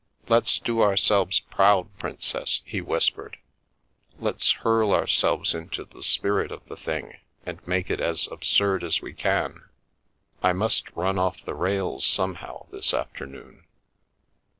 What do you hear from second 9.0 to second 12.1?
we can. I must run off the rails